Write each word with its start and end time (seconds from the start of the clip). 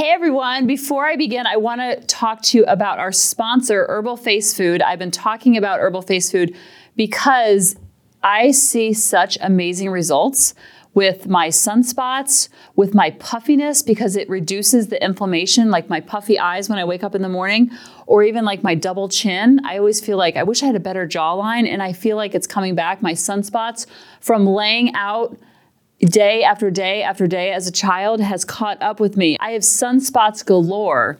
Hey 0.00 0.12
everyone, 0.12 0.66
before 0.66 1.04
I 1.04 1.16
begin, 1.16 1.46
I 1.46 1.58
want 1.58 1.82
to 1.82 2.00
talk 2.06 2.40
to 2.44 2.56
you 2.56 2.64
about 2.64 2.98
our 2.98 3.12
sponsor, 3.12 3.84
Herbal 3.86 4.16
Face 4.16 4.56
Food. 4.56 4.80
I've 4.80 4.98
been 4.98 5.10
talking 5.10 5.58
about 5.58 5.78
Herbal 5.78 6.00
Face 6.00 6.32
Food 6.32 6.56
because 6.96 7.76
I 8.22 8.52
see 8.52 8.94
such 8.94 9.36
amazing 9.42 9.90
results 9.90 10.54
with 10.94 11.28
my 11.28 11.48
sunspots, 11.48 12.48
with 12.76 12.94
my 12.94 13.10
puffiness 13.10 13.82
because 13.82 14.16
it 14.16 14.26
reduces 14.30 14.88
the 14.88 15.04
inflammation, 15.04 15.70
like 15.70 15.90
my 15.90 16.00
puffy 16.00 16.38
eyes 16.38 16.70
when 16.70 16.78
I 16.78 16.84
wake 16.86 17.04
up 17.04 17.14
in 17.14 17.20
the 17.20 17.28
morning, 17.28 17.70
or 18.06 18.22
even 18.22 18.46
like 18.46 18.62
my 18.62 18.74
double 18.74 19.10
chin. 19.10 19.60
I 19.66 19.76
always 19.76 20.00
feel 20.00 20.16
like 20.16 20.34
I 20.34 20.44
wish 20.44 20.62
I 20.62 20.66
had 20.66 20.76
a 20.76 20.80
better 20.80 21.06
jawline, 21.06 21.68
and 21.68 21.82
I 21.82 21.92
feel 21.92 22.16
like 22.16 22.34
it's 22.34 22.46
coming 22.46 22.74
back. 22.74 23.02
My 23.02 23.12
sunspots 23.12 23.84
from 24.22 24.46
laying 24.46 24.94
out 24.94 25.36
day 26.00 26.42
after 26.42 26.70
day 26.70 27.02
after 27.02 27.26
day 27.26 27.52
as 27.52 27.66
a 27.66 27.72
child 27.72 28.20
has 28.20 28.44
caught 28.44 28.82
up 28.82 29.00
with 29.00 29.16
me. 29.16 29.36
I 29.40 29.50
have 29.50 29.62
sunspots 29.62 30.44
galore, 30.44 31.18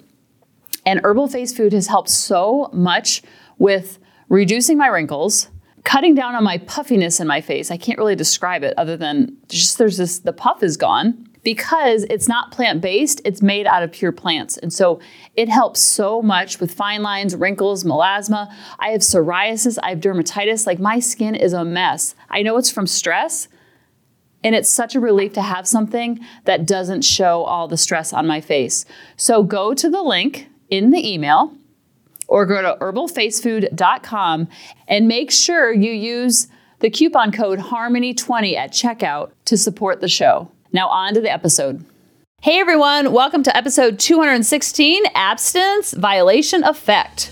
and 0.87 1.01
Herbal 1.05 1.29
Face 1.29 1.57
Food 1.57 1.73
has 1.73 1.87
helped 1.87 2.11
so 2.11 2.71
much 2.73 3.23
with 3.59 3.99
reducing 4.29 4.79
my 4.79 4.89
wrinkles 4.89 5.49
cutting 5.85 6.15
down 6.15 6.35
on 6.35 6.45
my 6.45 6.59
puffiness 6.59 7.21
in 7.21 7.27
my 7.27 7.41
face. 7.41 7.71
I 7.71 7.77
can't 7.77 7.99
really 7.99 8.17
describe 8.17 8.63
it 8.63 8.75
other 8.77 8.97
than 8.97 9.37
just 9.49 9.79
there's 9.79 9.97
this 9.97 10.19
the 10.19 10.33
puff 10.33 10.63
is 10.63 10.77
gone 10.77 11.27
because 11.43 12.05
it's 12.11 12.29
not 12.29 12.53
plant 12.53 12.83
based, 12.83 13.23
it's 13.25 13.41
made 13.41 13.67
out 13.67 13.83
of 13.83 13.91
pure 13.91 14.13
plants. 14.13 14.59
And 14.59 14.73
so 14.73 15.01
it 15.37 15.49
helps 15.49 15.81
so 15.81 16.21
much 16.21 16.61
with 16.61 16.73
fine 16.75 17.03
lines, 17.03 17.35
wrinkles, 17.35 17.83
melasma. 17.85 18.53
I 18.79 18.91
have 18.91 19.01
psoriasis, 19.01 19.79
I 19.83 19.91
have 19.91 20.01
dermatitis. 20.01 20.67
Like 20.67 20.79
my 20.79 20.99
skin 20.99 21.35
is 21.35 21.53
a 21.55 21.65
mess. 21.65 22.15
I 22.29 22.43
know 22.43 22.59
it's 22.59 22.71
from 22.71 22.87
stress. 22.87 23.49
And 24.43 24.55
it's 24.55 24.71
such 24.71 24.95
a 24.95 25.01
relief 25.01 25.33
to 25.35 25.43
have 25.43 25.69
something 25.69 26.21
that 26.45 26.67
doesn't 26.67 27.03
show 27.03 27.43
all 27.43 27.69
the 27.69 27.77
stress 27.77 28.13
on 28.13 28.27
my 28.27 28.41
face. 28.41 28.85
So 29.17 29.43
go 29.43 29.75
to 29.75 29.91
the 29.91 30.03
link 30.03 30.49
in 30.71 30.91
the 30.91 31.13
email 31.13 31.55
or 32.27 32.47
go 32.47 32.63
to 32.63 32.77
herbalfacefood.com 32.81 34.49
and 34.89 35.09
make 35.09 35.31
sure 35.31 35.73
you 35.73 35.93
use 35.93 36.49
the 36.79 36.91
coupon 36.91 37.33
code 37.33 37.59
HARMONY20 37.59 38.57
at 38.57 38.73
checkout 38.73 39.33
to 39.45 39.59
support 39.59 40.01
the 40.01 40.09
show. 40.09 40.51
Now, 40.73 40.89
on 40.89 41.15
to 41.15 41.21
the 41.21 41.31
episode. 41.31 41.85
Hey 42.43 42.59
everyone, 42.59 43.13
welcome 43.13 43.43
to 43.43 43.55
episode 43.55 43.99
216 43.99 45.03
Abstinence 45.15 45.93
Violation 45.93 46.65
Effect. 46.65 47.31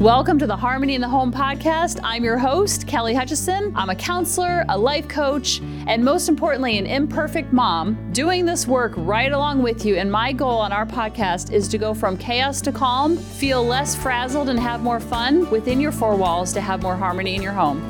Welcome 0.00 0.38
to 0.38 0.46
the 0.46 0.56
Harmony 0.56 0.94
in 0.94 1.02
the 1.02 1.08
Home 1.10 1.30
podcast. 1.30 2.00
I'm 2.02 2.24
your 2.24 2.38
host, 2.38 2.86
Kelly 2.86 3.12
Hutchison. 3.12 3.70
I'm 3.76 3.90
a 3.90 3.94
counselor, 3.94 4.64
a 4.70 4.78
life 4.78 5.06
coach, 5.08 5.60
and 5.86 6.02
most 6.02 6.26
importantly, 6.30 6.78
an 6.78 6.86
imperfect 6.86 7.52
mom 7.52 8.10
doing 8.14 8.46
this 8.46 8.66
work 8.66 8.94
right 8.96 9.30
along 9.30 9.62
with 9.62 9.84
you. 9.84 9.96
And 9.96 10.10
my 10.10 10.32
goal 10.32 10.56
on 10.56 10.72
our 10.72 10.86
podcast 10.86 11.52
is 11.52 11.68
to 11.68 11.76
go 11.76 11.92
from 11.92 12.16
chaos 12.16 12.62
to 12.62 12.72
calm, 12.72 13.18
feel 13.18 13.62
less 13.62 13.94
frazzled, 13.94 14.48
and 14.48 14.58
have 14.58 14.80
more 14.80 15.00
fun 15.00 15.50
within 15.50 15.82
your 15.82 15.92
four 15.92 16.16
walls 16.16 16.54
to 16.54 16.62
have 16.62 16.80
more 16.80 16.96
harmony 16.96 17.34
in 17.34 17.42
your 17.42 17.52
home. 17.52 17.82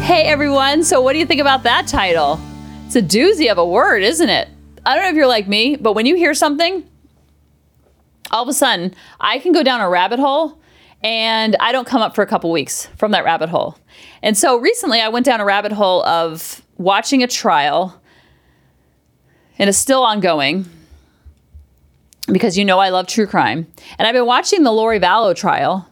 Hey 0.00 0.24
everyone, 0.24 0.84
so 0.84 1.00
what 1.00 1.14
do 1.14 1.18
you 1.18 1.24
think 1.24 1.40
about 1.40 1.62
that 1.62 1.86
title? 1.86 2.38
It's 2.84 2.96
a 2.96 3.02
doozy 3.02 3.50
of 3.50 3.56
a 3.56 3.64
word, 3.66 4.02
isn't 4.02 4.28
it? 4.28 4.46
I 4.84 4.94
don't 4.94 5.04
know 5.04 5.10
if 5.10 5.16
you're 5.16 5.26
like 5.26 5.48
me, 5.48 5.76
but 5.76 5.94
when 5.94 6.04
you 6.04 6.16
hear 6.16 6.34
something, 6.34 6.86
all 8.30 8.42
of 8.42 8.48
a 8.48 8.52
sudden 8.52 8.94
I 9.20 9.38
can 9.38 9.52
go 9.52 9.62
down 9.62 9.80
a 9.80 9.88
rabbit 9.88 10.18
hole 10.18 10.60
and 11.02 11.56
I 11.60 11.72
don't 11.72 11.86
come 11.86 12.02
up 12.02 12.14
for 12.14 12.22
a 12.22 12.26
couple 12.26 12.50
weeks 12.50 12.86
from 12.96 13.12
that 13.12 13.24
rabbit 13.24 13.48
hole. 13.48 13.78
And 14.22 14.36
so 14.36 14.58
recently 14.58 15.00
I 15.00 15.08
went 15.08 15.26
down 15.26 15.40
a 15.40 15.44
rabbit 15.44 15.72
hole 15.72 16.04
of 16.04 16.62
watching 16.76 17.22
a 17.22 17.26
trial 17.26 18.00
and 19.58 19.68
it's 19.68 19.78
still 19.78 20.02
ongoing 20.02 20.66
because 22.32 22.56
you 22.56 22.64
know 22.64 22.78
I 22.78 22.90
love 22.90 23.06
true 23.06 23.26
crime. 23.26 23.66
And 23.98 24.06
I've 24.06 24.14
been 24.14 24.26
watching 24.26 24.62
the 24.62 24.72
Lori 24.72 25.00
Vallow 25.00 25.34
trial, 25.34 25.88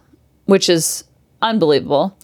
which 0.46 0.68
is 0.68 1.04
unbelievable. 1.42 2.16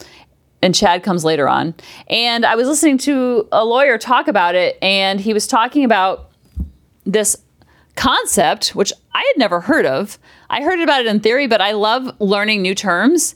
And 0.62 0.74
Chad 0.74 1.02
comes 1.02 1.24
later 1.24 1.48
on. 1.48 1.74
And 2.08 2.46
I 2.46 2.54
was 2.54 2.66
listening 2.66 2.98
to 2.98 3.48
a 3.52 3.64
lawyer 3.64 3.98
talk 3.98 4.28
about 4.28 4.54
it, 4.54 4.78
and 4.80 5.20
he 5.20 5.34
was 5.34 5.46
talking 5.46 5.84
about 5.84 6.30
this 7.04 7.36
concept, 7.96 8.74
which 8.74 8.92
I 9.14 9.18
had 9.18 9.38
never 9.38 9.60
heard 9.60 9.86
of. 9.86 10.18
I 10.50 10.62
heard 10.62 10.80
about 10.80 11.00
it 11.00 11.06
in 11.06 11.20
theory, 11.20 11.46
but 11.46 11.60
I 11.60 11.72
love 11.72 12.20
learning 12.20 12.62
new 12.62 12.74
terms 12.74 13.34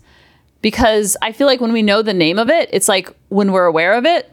because 0.63 1.17
I 1.23 1.33
feel 1.33 1.47
like 1.47 1.61
when 1.61 1.73
we 1.73 1.83
know 1.83 2.03
the 2.03 2.15
name 2.15 2.39
of 2.39 2.51
it, 2.51 2.69
it's 2.73 2.89
like 2.89 3.15
when 3.29 3.53
we're 3.53 3.67
aware 3.67 3.95
of 3.95 4.05
it, 4.05 4.31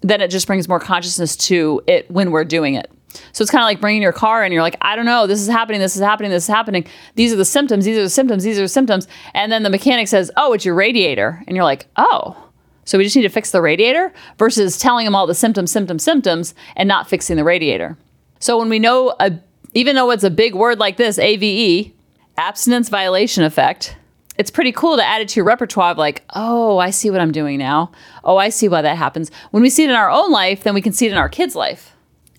then 0.00 0.20
it 0.20 0.28
just 0.28 0.46
brings 0.46 0.68
more 0.68 0.80
consciousness 0.80 1.36
to 1.36 1.82
it 1.86 2.10
when 2.10 2.30
we're 2.30 2.44
doing 2.44 2.74
it. 2.74 2.90
So 3.32 3.42
it's 3.42 3.50
kind 3.50 3.62
of 3.62 3.66
like 3.66 3.80
bringing 3.80 4.02
your 4.02 4.12
car 4.12 4.44
and 4.44 4.52
you're 4.52 4.62
like, 4.62 4.76
I 4.82 4.94
don't 4.94 5.06
know, 5.06 5.26
this 5.26 5.40
is 5.40 5.48
happening, 5.48 5.80
this 5.80 5.96
is 5.96 6.02
happening, 6.02 6.30
this 6.30 6.44
is 6.44 6.48
happening. 6.48 6.86
These 7.14 7.32
are 7.32 7.36
the 7.36 7.44
symptoms, 7.44 7.84
these 7.84 7.96
are 7.96 8.02
the 8.02 8.10
symptoms, 8.10 8.44
these 8.44 8.58
are 8.58 8.62
the 8.62 8.68
symptoms. 8.68 9.08
And 9.34 9.50
then 9.50 9.62
the 9.62 9.70
mechanic 9.70 10.08
says, 10.08 10.30
Oh, 10.36 10.52
it's 10.52 10.64
your 10.64 10.74
radiator. 10.74 11.42
And 11.46 11.56
you're 11.56 11.64
like, 11.64 11.86
Oh, 11.96 12.36
so 12.84 12.96
we 12.96 13.04
just 13.04 13.16
need 13.16 13.22
to 13.22 13.28
fix 13.28 13.50
the 13.50 13.60
radiator 13.60 14.12
versus 14.38 14.78
telling 14.78 15.04
them 15.04 15.14
all 15.14 15.26
the 15.26 15.34
symptoms, 15.34 15.70
symptoms, 15.70 16.02
symptoms 16.02 16.54
and 16.74 16.88
not 16.88 17.08
fixing 17.08 17.36
the 17.36 17.44
radiator. 17.44 17.98
So 18.38 18.58
when 18.58 18.68
we 18.68 18.78
know 18.78 19.14
a 19.20 19.38
even 19.74 19.96
though 19.96 20.10
it's 20.10 20.24
a 20.24 20.30
big 20.30 20.54
word 20.54 20.78
like 20.78 20.96
this, 20.96 21.18
AVE, 21.18 21.92
abstinence 22.36 22.88
violation 22.88 23.44
effect, 23.44 23.96
it's 24.38 24.50
pretty 24.50 24.72
cool 24.72 24.96
to 24.96 25.04
add 25.04 25.20
it 25.20 25.28
to 25.30 25.36
your 25.36 25.44
repertoire 25.44 25.90
of 25.90 25.98
like, 25.98 26.24
oh, 26.34 26.78
I 26.78 26.90
see 26.90 27.10
what 27.10 27.20
I'm 27.20 27.32
doing 27.32 27.58
now. 27.58 27.92
Oh, 28.24 28.36
I 28.36 28.48
see 28.48 28.68
why 28.68 28.82
that 28.82 28.96
happens. 28.96 29.30
When 29.50 29.62
we 29.62 29.68
see 29.68 29.84
it 29.84 29.90
in 29.90 29.96
our 29.96 30.10
own 30.10 30.30
life, 30.30 30.62
then 30.62 30.74
we 30.74 30.80
can 30.80 30.92
see 30.92 31.06
it 31.06 31.12
in 31.12 31.18
our 31.18 31.28
kids' 31.28 31.56
life. 31.56 31.94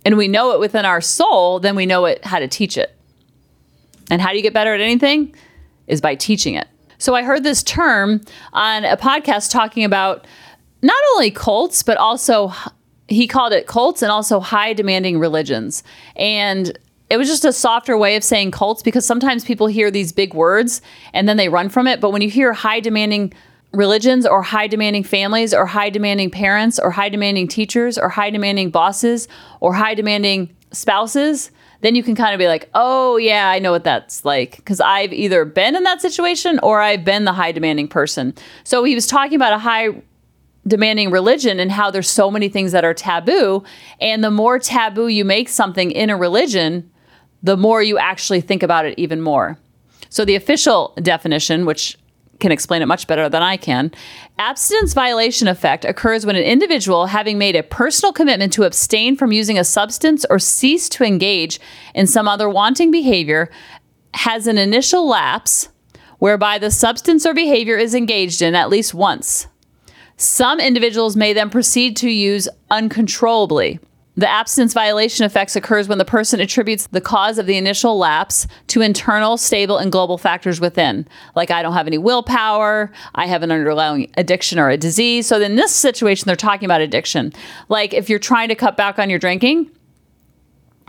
And 0.06 0.18
we 0.18 0.28
know 0.28 0.54
it 0.54 0.60
within 0.60 0.86
our 0.86 1.02
soul, 1.02 1.60
then 1.60 1.76
we 1.76 1.86
know 1.86 2.06
it 2.06 2.24
how 2.26 2.40
to 2.40 2.48
teach 2.48 2.78
it. 2.78 2.96
And 4.10 4.22
how 4.22 4.32
do 4.32 4.38
you 4.38 4.42
get 4.42 4.54
better 4.54 4.74
at 4.74 4.82
anything? 4.82 5.36
Is 5.88 6.02
by 6.02 6.16
teaching 6.16 6.56
it. 6.56 6.68
So 6.98 7.16
I 7.16 7.24
heard 7.24 7.44
this 7.44 7.64
term 7.64 8.22
on 8.54 8.86
a 8.86 8.98
podcast 8.98 9.52
talking 9.52 9.84
about 9.84 10.26
not 10.82 11.02
only 11.14 11.32
cults, 11.32 11.84
but 11.84 11.98
also 11.98 12.54
he 13.10 13.28
called 13.28 13.54
it 13.54 13.68
cults 13.68 14.02
and 14.02 14.12
also 14.12 14.40
high 14.40 14.74
demanding 14.74 15.20
religions. 15.20 15.84
And 16.16 16.78
it 17.10 17.18
was 17.18 17.28
just 17.28 17.44
a 17.44 17.52
softer 17.52 17.98
way 17.98 18.16
of 18.16 18.24
saying 18.24 18.52
cults 18.52 18.84
because 18.84 19.06
sometimes 19.06 19.44
people 19.44 19.68
hear 19.68 19.90
these 19.90 20.12
big 20.12 20.34
words 20.34 20.82
and 21.14 21.28
then 21.28 21.38
they 21.38 21.50
run 21.50 21.70
from 21.70 21.88
it. 21.88 22.00
But 22.00 22.12
when 22.12 22.22
you 22.22 22.30
hear 22.30 22.54
high 22.54 22.80
demanding 22.80 23.34
religions 23.72 24.26
or 24.26 24.42
high 24.42 24.68
demanding 24.68 25.04
families 25.04 25.54
or 25.54 25.66
high 25.66 25.90
demanding 25.90 26.30
parents 26.30 26.80
or 26.80 26.92
high 26.92 27.10
demanding 27.10 27.48
teachers 27.48 27.98
or 27.98 28.10
high 28.10 28.30
demanding 28.30 28.70
bosses 28.70 29.28
or 29.60 29.74
high 29.74 29.94
demanding 29.94 30.56
spouses, 30.72 31.52
then 31.82 31.96
you 31.96 32.04
can 32.04 32.16
kind 32.16 32.34
of 32.34 32.40
be 32.40 32.48
like, 32.48 32.70
oh, 32.76 33.18
yeah, 33.18 33.50
I 33.50 33.60
know 33.60 33.72
what 33.72 33.84
that's 33.84 34.26
like. 34.26 34.58
Because 34.58 34.82
I've 34.82 35.14
either 35.14 35.46
been 35.46 35.76
in 35.76 35.84
that 35.84 36.02
situation 36.02 36.60
or 36.62 36.82
I've 36.82 37.06
been 37.06 37.26
the 37.26 37.34
high 37.34 37.52
demanding 37.52 37.88
person. 37.88 38.34
So 38.64 38.84
he 38.84 38.96
was 38.96 39.08
talking 39.08 39.36
about 39.36 39.54
a 39.54 39.60
high 39.60 40.02
demanding 40.70 41.12
religion 41.12 41.60
and 41.60 41.72
how 41.72 41.92
there's 41.92 42.10
so 42.10 42.32
many 42.32 42.48
things 42.48 42.72
that 42.72 42.86
are 42.86 42.94
taboo. 42.94 43.64
And 44.00 44.24
the 44.24 44.32
more 44.32 44.60
taboo 44.60 45.08
you 45.08 45.26
make 45.26 45.50
something 45.50 45.92
in 45.92 46.10
a 46.10 46.16
religion, 46.16 46.90
the 47.44 47.58
more 47.58 47.84
you 47.84 47.98
actually 47.98 48.42
think 48.42 48.64
about 48.64 48.86
it 48.86 48.98
even 48.98 49.20
more. 49.22 49.58
So, 50.10 50.26
the 50.26 50.36
official 50.36 50.94
definition, 51.02 51.66
which 51.66 51.98
can 52.40 52.52
explain 52.52 52.82
it 52.82 52.86
much 52.86 53.06
better 53.06 53.28
than 53.28 53.44
I 53.44 53.58
can. 53.58 53.92
Abstinence 54.38 54.94
violation 54.94 55.48
effect 55.48 55.84
occurs 55.84 56.26
when 56.26 56.38
an 56.38 56.44
individual, 56.44 57.08
having 57.08 57.38
made 57.38 57.58
a 57.58 57.64
personal 57.64 58.14
commitment 58.14 58.54
to 58.54 58.64
abstain 58.64 59.18
from 59.18 59.34
using 59.34 59.60
a 59.60 59.66
substance 59.66 60.26
or 60.30 60.40
cease 60.40 60.88
to 60.90 61.04
engage 61.04 61.60
in 61.94 62.08
some 62.08 62.30
other 62.30 62.50
wanting 62.50 62.92
behavior, 62.92 63.50
has 64.14 64.48
an 64.48 64.58
initial 64.58 65.06
lapse 65.06 65.68
whereby 66.20 66.58
the 66.58 66.72
substance 66.72 67.26
or 67.26 67.34
behavior 67.34 67.78
is 67.78 67.94
engaged 67.94 68.42
in 68.42 68.56
at 68.56 68.70
least 68.70 68.94
once. 68.94 69.48
Some 70.20 70.60
individuals 70.60 71.16
may 71.16 71.32
then 71.32 71.50
proceed 71.50 71.96
to 71.98 72.10
use 72.10 72.50
uncontrollably. 72.70 73.80
The 74.18 74.30
abstinence 74.30 74.74
violation 74.74 75.26
effects 75.26 75.56
occurs 75.56 75.88
when 75.88 75.98
the 75.98 76.04
person 76.04 76.42
attributes 76.42 76.88
the 76.88 77.00
cause 77.00 77.38
of 77.38 77.46
the 77.46 77.56
initial 77.56 77.98
lapse 77.98 78.46
to 78.68 78.82
internal, 78.82 79.38
stable, 79.38 79.78
and 79.78 79.94
global 79.94 80.18
factors 80.18 80.60
within. 80.60 81.08
Like, 81.38 81.52
I 81.52 81.62
don't 81.62 81.72
have 81.72 81.88
any 81.88 81.98
willpower, 81.98 82.92
I 83.16 83.28
have 83.28 83.44
an 83.44 83.52
underlying 83.52 84.12
addiction 84.18 84.60
or 84.60 84.70
a 84.70 84.76
disease. 84.76 85.26
So, 85.26 85.40
in 85.40 85.56
this 85.56 85.74
situation, 85.74 86.28
they're 86.28 86.36
talking 86.36 86.66
about 86.66 86.82
addiction. 86.82 87.32
Like, 87.70 87.94
if 87.94 88.10
you're 88.10 88.20
trying 88.20 88.50
to 88.50 88.56
cut 88.56 88.76
back 88.76 89.00
on 89.00 89.10
your 89.10 89.20
drinking, 89.20 89.72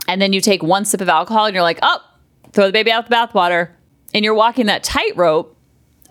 and 0.09 0.21
then 0.21 0.33
you 0.33 0.41
take 0.41 0.61
one 0.61 0.83
sip 0.83 0.99
of 0.99 1.07
alcohol 1.07 1.45
and 1.45 1.53
you're 1.53 1.63
like, 1.63 1.79
oh, 1.81 2.03
throw 2.51 2.65
the 2.65 2.73
baby 2.73 2.91
out 2.91 3.07
the 3.07 3.15
bathwater, 3.15 3.69
and 4.13 4.25
you're 4.25 4.35
walking 4.35 4.65
that 4.65 4.83
tightrope 4.83 5.55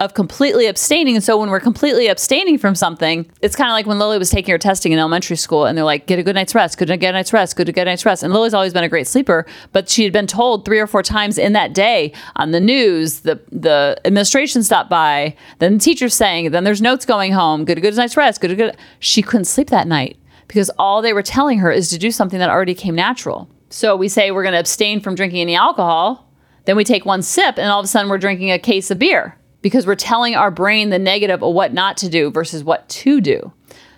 of 0.01 0.15
completely 0.15 0.67
abstaining. 0.67 1.15
And 1.15 1.23
so 1.23 1.39
when 1.39 1.51
we're 1.51 1.61
completely 1.61 2.09
abstaining 2.09 2.57
from 2.57 2.75
something, 2.75 3.31
it's 3.43 3.55
kind 3.55 3.69
of 3.69 3.75
like 3.75 3.87
when 3.87 3.99
Lily 3.99 4.19
was 4.19 4.31
taking 4.31 4.51
her 4.51 4.59
testing 4.59 4.93
in 4.93 4.99
elementary 4.99 5.37
school 5.37 5.67
and 5.67 5.77
they're 5.77 5.85
like, 5.85 6.07
get 6.07 6.19
a 6.19 6.23
good 6.23 6.35
night's 6.35 6.55
rest, 6.55 6.79
good 6.79 6.89
a 6.89 6.97
night's 6.97 7.35
rest, 7.35 7.55
good 7.55 7.69
a 7.69 7.85
night's 7.85 8.07
rest. 8.07 8.23
And 8.23 8.33
Lily's 8.33 8.55
always 8.55 8.73
been 8.73 8.83
a 8.83 8.89
great 8.89 9.07
sleeper, 9.07 9.45
but 9.73 9.91
she 9.91 10.03
had 10.03 10.13
been 10.13 10.27
told 10.27 10.65
three 10.65 10.81
or 10.81 10.87
four 10.87 11.03
times 11.03 11.37
in 11.37 11.53
that 11.53 11.75
day 11.75 12.13
on 12.37 12.51
the 12.51 12.61
news, 12.61 13.21
the 13.21 13.39
the 13.53 14.01
administration 14.07 14.63
stopped 14.63 14.89
by, 14.89 15.37
then 15.59 15.75
the 15.75 15.81
teacher's 15.81 16.15
saying, 16.15 16.51
then 16.51 16.65
there's 16.65 16.81
notes 16.81 17.05
going 17.05 17.33
home, 17.33 17.67
good 17.67 17.81
good 17.83 17.95
night's 17.95 18.17
rest, 18.17 18.41
good 18.41 18.57
good. 18.57 18.77
She 19.01 19.21
couldn't 19.21 19.45
sleep 19.45 19.69
that 19.69 19.87
night 19.87 20.17
because 20.49 20.71
all 20.79 21.03
they 21.03 21.13
were 21.13 21.23
telling 21.23 21.59
her 21.59 21.71
is 21.71 21.91
to 21.91 21.99
do 21.99 22.11
something 22.11 22.39
that 22.39 22.49
already 22.49 22.75
came 22.75 22.95
natural. 22.95 23.51
So 23.69 23.97
we 23.97 24.09
say 24.09 24.31
we're 24.31 24.43
going 24.43 24.55
to 24.55 24.59
abstain 24.59 25.01
from 25.01 25.15
drinking 25.15 25.41
any 25.41 25.55
alcohol, 25.55 26.27
then 26.65 26.77
we 26.77 26.85
take 26.85 27.05
one 27.05 27.23
sip, 27.23 27.59
and 27.59 27.71
all 27.71 27.81
of 27.81 27.85
a 27.85 27.87
sudden 27.87 28.11
we're 28.11 28.19
drinking 28.19 28.51
a 28.51 28.59
case 28.59 28.91
of 28.91 28.99
beer 28.99 29.37
because 29.63 29.87
we're 29.87 29.95
telling 29.95 30.35
our 30.35 30.51
brain 30.51 30.91
the 30.91 30.99
negative 30.99 31.43
of 31.43 31.55
what 31.55 31.73
not 31.73 31.97
to 31.99 32.09
do 32.09 32.31
versus 32.31 32.65
what 32.65 32.89
to 32.89 33.21
do. 33.21 33.53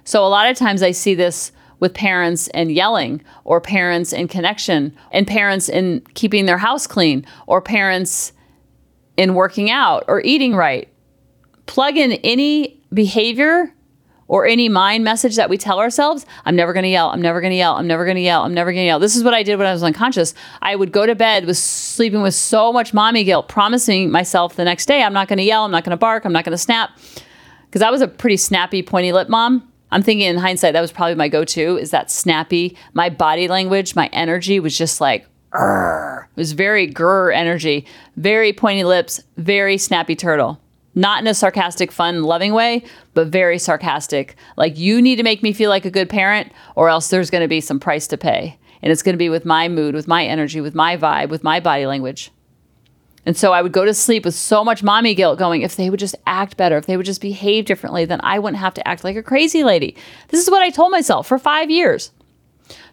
So 0.05 0.25
a 0.25 0.29
lot 0.29 0.51
of 0.51 0.57
times 0.57 0.83
I 0.83 0.91
see 0.91 1.15
this 1.15 1.53
with 1.79 1.95
parents 1.95 2.49
and 2.49 2.71
yelling, 2.71 3.23
or 3.45 3.61
parents 3.61 4.13
in 4.13 4.29
connection, 4.29 4.97
and 5.11 5.27
parents 5.27 5.69
in 5.69 6.01
keeping 6.15 6.47
their 6.47 6.59
house 6.59 6.87
clean, 6.87 7.27
or 7.49 7.61
parents 7.61 8.33
in 9.17 9.35
working 9.35 9.71
out 9.71 10.05
or 10.07 10.21
eating 10.25 10.55
right. 10.55 10.89
Plug 11.67 11.97
in 11.97 12.13
any 12.13 12.81
behavior 12.93 13.75
or 14.33 14.47
any 14.47 14.67
mind 14.67 15.05
message 15.05 15.37
that 15.37 15.51
we 15.51 15.59
tell 15.59 15.79
ourselves, 15.79 16.25
I'm 16.47 16.57
never 16.57 16.73
going 16.73 16.85
to 16.85 16.89
yell. 16.89 17.11
I'm 17.11 17.21
never 17.21 17.43
going 17.43 17.51
to 17.51 17.57
yell. 17.57 17.75
I'm 17.75 17.87
never 17.87 18.07
going 18.07 18.15
to 18.15 18.23
yell. 18.23 18.45
I'm 18.45 18.55
never 18.55 18.73
going 18.73 18.81
to 18.81 18.87
yell. 18.87 18.99
This 18.99 19.15
is 19.15 19.23
what 19.23 19.35
I 19.35 19.43
did 19.43 19.59
when 19.59 19.67
I 19.67 19.73
was 19.73 19.83
unconscious. 19.83 20.33
I 20.63 20.75
would 20.75 20.91
go 20.91 21.05
to 21.05 21.15
bed 21.15 21.45
with 21.45 21.59
sleeping 21.59 22.23
with 22.23 22.33
so 22.33 22.73
much 22.73 22.95
mommy 22.95 23.25
guilt, 23.25 23.51
promising 23.51 24.11
myself 24.11 24.57
the 24.57 24.65
next 24.65 24.87
day, 24.87 25.03
I'm 25.03 25.13
not 25.13 25.29
going 25.29 25.37
to 25.37 25.43
yell. 25.43 25.67
I'm 25.67 25.71
not 25.71 25.85
going 25.85 25.91
to 25.91 25.99
bark. 25.99 26.25
I'm 26.25 26.33
not 26.33 26.47
going 26.47 26.53
to 26.53 26.59
snap. 26.59 26.99
Because 27.67 27.83
I 27.83 27.91
was 27.91 28.01
a 28.01 28.09
pretty 28.09 28.39
snappy, 28.39 28.83
pointy 28.83 29.13
lip 29.13 29.29
mom. 29.29 29.71
I'm 29.91 30.03
thinking 30.03 30.27
in 30.27 30.39
hindsight, 30.39 30.73
that 30.73 30.81
was 30.81 30.93
probably 30.93 31.15
my 31.15 31.29
go 31.29 31.45
to 31.45 31.77
is 31.77 31.91
that 31.91 32.11
snappy. 32.11 32.75
My 32.95 33.11
body 33.11 33.49
language, 33.49 33.95
my 33.95 34.07
energy 34.15 34.61
was 34.61 34.79
just 34.79 34.99
like, 34.99 35.27
Urgh. 35.53 36.23
it 36.25 36.37
was 36.37 36.53
very 36.53 36.91
grr 36.91 37.35
energy, 37.35 37.85
very 38.17 38.55
pointy 38.55 38.85
lips, 38.85 39.21
very 39.37 39.77
snappy 39.77 40.17
turtle 40.17 40.59
not 40.95 41.21
in 41.21 41.27
a 41.27 41.35
sarcastic, 41.35 41.91
fun, 41.91 42.23
loving 42.23 42.53
way, 42.53 42.85
but 43.15 43.29
very 43.29 43.59
sarcastic. 43.59 44.37
Like, 44.57 44.79
you 44.79 45.01
need 45.01 45.17
to 45.17 45.23
make 45.23 45.43
me 45.43 45.53
feel 45.53 45.71
like 45.71 45.85
a 45.85 45.91
good 45.91 46.09
parent, 46.09 46.53
or 46.77 46.89
else 46.89 47.09
there's 47.09 47.31
going 47.31 47.43
to 47.43 47.49
be 47.49 47.61
some 47.61 47.81
price 47.81 48.07
to 48.09 48.19
pay. 48.19 48.59
And 48.83 48.91
it's 48.91 49.03
going 49.03 49.15
to 49.15 49.19
be 49.19 49.29
with 49.29 49.45
my 49.45 49.69
mood, 49.69 49.95
with 49.95 50.09
my 50.09 50.25
energy, 50.25 50.61
with 50.61 50.75
my 50.75 50.97
vibe, 50.97 51.29
with 51.29 51.45
my 51.45 51.61
body 51.61 51.87
language. 51.87 52.31
And 53.25 53.37
so 53.37 53.53
I 53.53 53.63
would 53.63 53.73
go 53.73 53.85
to 53.85 53.95
sleep 53.95 54.25
with 54.25 54.35
so 54.35 54.65
much 54.65 54.83
mommy 54.83 55.15
guilt 55.15 55.39
going, 55.39 55.63
if 55.63 55.77
they 55.77 55.89
would 55.89 56.01
just 56.01 56.17
act 56.27 56.57
better, 56.57 56.77
if 56.77 56.87
they 56.87 56.97
would 56.97 57.07
just 57.07 57.21
behave 57.21 57.67
differently, 57.67 58.05
then 58.05 58.21
I 58.25 58.41
wouldn't 58.41 58.61
have 58.61 58.75
to 58.75 58.89
act 58.89 59.05
like 59.05 59.17
a 59.17 59.23
crazy 59.23 59.63
lady. 59.63 59.97
This 60.29 60.43
is 60.43 60.51
what 60.51 60.63
I 60.63 60.71
told 60.71 60.91
myself 60.91 61.29
for 61.29 61.39
five 61.39 61.71
years. 61.71 62.11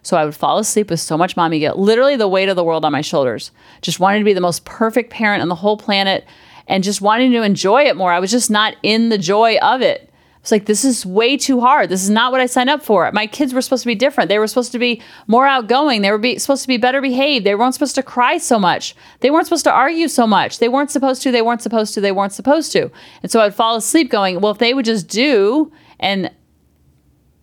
So 0.02 0.16
I 0.16 0.24
would 0.24 0.36
fall 0.36 0.58
asleep 0.58 0.90
with 0.90 1.00
so 1.00 1.18
much 1.18 1.36
mommy 1.36 1.58
guilt, 1.58 1.78
literally 1.78 2.16
the 2.16 2.28
weight 2.28 2.48
of 2.48 2.56
the 2.56 2.64
world 2.64 2.84
on 2.84 2.92
my 2.92 3.00
shoulders. 3.00 3.50
Just 3.82 3.98
wanted 3.98 4.18
to 4.20 4.24
be 4.24 4.32
the 4.32 4.40
most 4.40 4.64
perfect 4.64 5.10
parent 5.10 5.42
on 5.42 5.48
the 5.48 5.54
whole 5.54 5.76
planet 5.76 6.24
and 6.70 6.84
just 6.84 7.00
wanting 7.00 7.32
to 7.32 7.42
enjoy 7.42 7.82
it 7.82 7.96
more. 7.96 8.12
I 8.12 8.20
was 8.20 8.30
just 8.30 8.48
not 8.48 8.76
in 8.84 9.08
the 9.08 9.18
joy 9.18 9.56
of 9.58 9.82
it. 9.82 10.06
It's 10.40 10.52
like, 10.52 10.64
this 10.64 10.84
is 10.84 11.04
way 11.04 11.36
too 11.36 11.60
hard. 11.60 11.90
This 11.90 12.02
is 12.02 12.08
not 12.08 12.32
what 12.32 12.40
I 12.40 12.46
signed 12.46 12.70
up 12.70 12.80
for. 12.80 13.10
My 13.12 13.26
kids 13.26 13.52
were 13.52 13.60
supposed 13.60 13.82
to 13.82 13.88
be 13.88 13.94
different. 13.96 14.28
They 14.28 14.38
were 14.38 14.46
supposed 14.46 14.72
to 14.72 14.78
be 14.78 15.02
more 15.26 15.46
outgoing. 15.46 16.00
They 16.00 16.12
were 16.12 16.16
be, 16.16 16.38
supposed 16.38 16.62
to 16.62 16.68
be 16.68 16.78
better 16.78 17.02
behaved. 17.02 17.44
They 17.44 17.56
weren't 17.56 17.74
supposed 17.74 17.96
to 17.96 18.02
cry 18.02 18.38
so 18.38 18.58
much. 18.58 18.94
They 19.18 19.30
weren't 19.30 19.46
supposed 19.46 19.64
to 19.64 19.72
argue 19.72 20.08
so 20.08 20.26
much. 20.26 20.60
They 20.60 20.68
weren't 20.68 20.90
supposed 20.90 21.22
to. 21.24 21.30
They 21.30 21.42
weren't 21.42 21.60
supposed 21.60 21.92
to. 21.92 22.00
They 22.00 22.12
weren't 22.12 22.32
supposed 22.32 22.72
to. 22.72 22.90
And 23.22 23.30
so 23.30 23.40
I'd 23.40 23.54
fall 23.54 23.76
asleep 23.76 24.08
going, 24.08 24.40
well, 24.40 24.52
if 24.52 24.58
they 24.58 24.72
would 24.72 24.86
just 24.86 25.08
do 25.08 25.70
and 25.98 26.30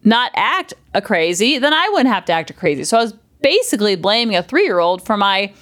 not 0.03 0.31
act 0.35 0.74
a 0.95 1.01
crazy, 1.01 1.59
then 1.59 1.74
I 1.74 1.89
wouldn't 1.89 2.13
have 2.13 2.25
to 2.25 2.33
act 2.33 2.50
a 2.50 2.53
crazy. 2.53 2.85
So 2.85 2.97
I 2.97 3.03
was 3.03 3.13
basically 3.41 3.95
blaming 3.95 4.38
a 4.38 4.41
three 4.41 4.63
year 4.63 4.79
old 4.79 5.06
for 5.06 5.18
my, 5.18 5.53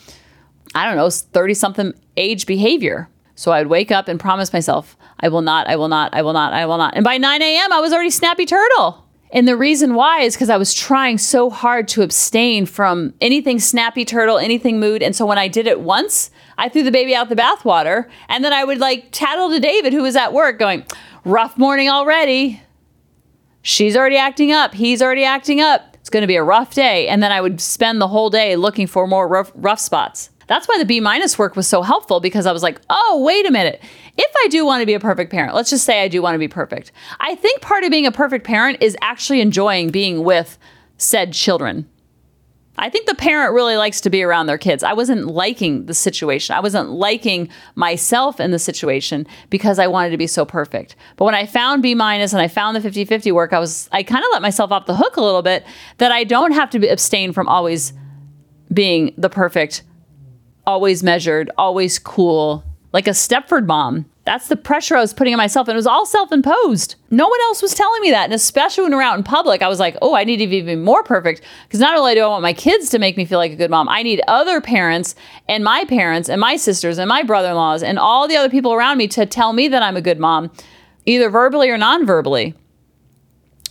I 0.74 0.86
don't 0.86 0.96
know, 0.96 1.10
30 1.10 1.54
something 1.56 1.94
age 2.16 2.46
behavior. 2.46 3.10
So 3.36 3.52
I 3.52 3.60
would 3.60 3.68
wake 3.68 3.92
up 3.92 4.08
and 4.08 4.20
promise 4.20 4.54
myself, 4.54 4.98
I 5.20 5.28
will 5.28 5.42
not, 5.42 5.68
I 5.68 5.76
will 5.76 5.90
not, 5.90 6.14
I 6.14 6.22
will 6.22 6.34
not, 6.34 6.54
I 6.54 6.66
will 6.66 6.78
not. 6.78 6.96
And 6.96 7.04
by 7.04 7.18
9 7.18 7.42
a.m., 7.42 7.74
I 7.74 7.82
was 7.82 7.92
already 7.92 8.10
Snappy 8.10 8.46
Turtle. 8.46 9.06
And 9.32 9.48
the 9.48 9.58
reason 9.58 9.96
why 9.96 10.22
is 10.22 10.36
because 10.36 10.50
I 10.50 10.56
was 10.56 10.74
trying 10.74 11.18
so 11.18 11.50
hard 11.50 11.90
to 11.90 12.04
abstain 12.04 12.66
from 12.66 13.14
anything 13.20 13.60
Snappy 13.60 14.06
Turtle, 14.06 14.38
anything 14.38 14.80
mood. 14.80 15.04
And 15.04 15.14
so 15.14 15.26
when 15.26 15.38
I 15.38 15.50
did 15.50 15.68
it 15.68 15.82
once, 15.82 16.32
I 16.58 16.70
threw 16.70 16.84
the 16.84 16.92
baby 16.92 17.14
out 17.14 17.28
the 17.28 17.36
bathwater. 17.36 18.08
And 18.30 18.46
then 18.46 18.54
I 18.54 18.64
would 18.64 18.80
like 18.80 19.10
tattle 19.12 19.50
to 19.50 19.60
David, 19.60 19.92
who 19.92 20.04
was 20.04 20.16
at 20.16 20.32
work, 20.32 20.58
going, 20.58 20.86
rough 21.26 21.58
morning 21.58 21.90
already. 21.90 22.62
She's 23.62 23.98
already 23.98 24.16
acting 24.16 24.54
up. 24.54 24.74
He's 24.74 25.02
already 25.02 25.26
acting 25.26 25.60
up. 25.60 25.96
It's 25.96 26.10
going 26.10 26.22
to 26.22 26.28
be 26.28 26.36
a 26.36 26.44
rough 26.44 26.74
day. 26.74 27.08
And 27.10 27.22
then 27.22 27.32
I 27.32 27.42
would 27.42 27.60
spend 27.60 28.00
the 28.00 28.08
whole 28.08 28.30
day 28.30 28.56
looking 28.56 28.88
for 28.88 29.08
more 29.08 29.28
rough, 29.28 29.52
rough 29.56 29.80
spots. 29.80 30.30
That's 30.48 30.68
why 30.68 30.78
the 30.78 30.86
B 30.86 31.00
minus 31.00 31.38
work 31.38 31.56
was 31.56 31.68
so 31.68 31.82
helpful 31.82 32.20
because 32.20 32.46
I 32.46 32.52
was 32.52 32.64
like, 32.64 32.80
oh, 32.90 33.24
wait 33.26 33.48
a 33.48 33.52
minute. 33.52 33.82
If 34.18 34.32
I 34.44 34.48
do 34.50 34.66
want 34.66 34.82
to 34.82 34.86
be 34.86 34.94
a 34.94 35.00
perfect 35.00 35.32
parent, 35.32 35.56
let's 35.56 35.70
just 35.70 35.86
say 35.86 36.04
I 36.04 36.08
do 36.08 36.22
want 36.22 36.36
to 36.36 36.40
be 36.40 36.48
perfect. 36.48 36.92
I 37.20 37.36
think 37.36 37.62
part 37.62 37.84
of 37.84 37.92
being 37.92 38.06
a 38.06 38.12
perfect 38.12 38.46
parent 38.46 38.78
is 38.82 38.96
actually 39.02 39.42
enjoying 39.42 39.90
being 39.90 40.24
with 40.24 40.58
said 40.98 41.34
children. 41.34 41.90
I 42.78 42.90
think 42.90 43.08
the 43.08 43.16
parent 43.16 43.54
really 43.54 43.78
likes 43.78 44.02
to 44.02 44.10
be 44.10 44.22
around 44.22 44.48
their 44.48 44.58
kids. 44.58 44.84
I 44.84 44.94
wasn't 44.94 45.28
liking 45.28 45.86
the 45.86 45.94
situation. 45.94 46.56
I 46.56 46.60
wasn't 46.60 46.90
liking 46.90 47.48
myself 47.76 48.40
in 48.40 48.52
the 48.52 48.60
situation 48.60 49.26
because 49.50 49.80
I 49.80 49.88
wanted 49.88 50.10
to 50.10 50.18
be 50.18 50.28
so 50.28 50.44
perfect. 50.46 50.96
But 51.16 51.26
when 51.26 51.36
I 51.36 51.46
found 51.46 51.82
B 51.82 51.96
minus 51.96 52.34
and 52.34 52.42
I 52.42 52.50
found 52.50 52.76
the 52.76 52.82
50 52.82 53.06
50 53.06 53.32
work, 53.32 53.54
I 53.54 53.60
was, 53.60 53.88
I 53.94 54.04
kind 54.04 54.24
of 54.24 54.30
let 54.34 54.42
myself 54.42 54.72
off 54.74 54.88
the 54.88 54.96
hook 54.96 55.16
a 55.16 55.22
little 55.22 55.42
bit 55.42 55.66
that 56.00 56.12
I 56.12 56.26
don't 56.26 56.52
have 56.52 56.70
to 56.72 56.88
abstain 56.88 57.32
from 57.32 57.48
always 57.48 57.94
being 58.74 59.14
the 59.18 59.30
perfect 59.30 59.84
always 60.66 61.04
measured, 61.04 61.52
always 61.58 62.00
cool, 62.00 62.64
like 62.94 63.08
a 63.08 63.12
Stepford 63.12 63.66
mom. 63.66 64.06
That's 64.24 64.48
the 64.48 64.56
pressure 64.56 64.96
I 64.96 65.02
was 65.02 65.14
putting 65.14 65.34
on 65.34 65.38
myself. 65.38 65.68
And 65.68 65.76
it 65.76 65.78
was 65.78 65.86
all 65.86 66.06
self 66.06 66.32
imposed. 66.32 66.96
No 67.12 67.28
one 67.28 67.40
else 67.42 67.62
was 67.62 67.76
telling 67.76 68.02
me 68.02 68.10
that. 68.12 68.24
And 68.24 68.34
especially 68.34 68.84
when 68.84 68.96
we're 68.96 69.02
out 69.02 69.18
in 69.18 69.24
public, 69.24 69.62
I 69.62 69.68
was 69.68 69.80
like, 69.80 69.96
oh, 70.02 70.16
I 70.16 70.24
need 70.24 70.38
to 70.38 70.48
be 70.48 70.58
even 70.58 70.82
more 70.82 71.04
perfect. 71.04 71.42
Because 71.68 71.80
not 71.80 71.96
only 71.98 72.16
do 72.16 72.24
I 72.24 72.28
want 72.28 72.42
my 72.42 72.54
kids 72.54 72.90
to 72.90 73.00
make 73.00 73.18
me 73.18 73.26
feel 73.26 73.38
like 73.38 73.52
a 73.52 73.56
good 73.56 73.70
mom, 73.70 73.88
I 73.88 74.02
need 74.02 74.22
other 74.28 74.62
parents 74.62 75.14
and 75.48 75.64
my 75.64 75.86
parents 75.86 76.30
and 76.30 76.42
my 76.42 76.56
sisters 76.56 76.98
and 76.98 77.08
my 77.08 77.22
brother 77.22 77.50
in 77.50 77.56
laws 77.56 77.84
and 77.84 78.00
all 78.00 78.28
the 78.28 78.38
other 78.38 78.50
people 78.50 78.74
around 78.74 78.98
me 78.98 79.08
to 79.10 79.26
tell 79.26 79.54
me 79.54 79.68
that 79.68 79.84
I'm 79.84 79.98
a 79.98 80.02
good 80.02 80.20
mom, 80.20 80.50
either 81.06 81.30
verbally 81.30 81.70
or 81.70 81.78
non 81.78 82.06
verbally. 82.06 82.56